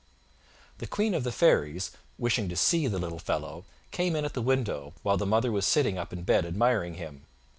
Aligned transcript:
The 0.79 0.87
Queen 0.87 1.13
of 1.13 1.23
the 1.23 1.31
fairies, 1.31 1.91
wishing 2.17 2.49
to 2.49 2.55
see 2.55 2.87
the 2.87 2.97
little 2.97 3.19
fellow, 3.19 3.65
came 3.91 4.15
in 4.15 4.25
at 4.25 4.33
the 4.33 4.41
window, 4.41 4.93
while 5.03 5.17
the 5.17 5.27
mother 5.27 5.51
was 5.51 5.67
sitting 5.67 5.99
up 5.99 6.11
in 6.11 6.23
bed 6.23 6.43
admiring 6.43 6.95
him. 6.95 7.27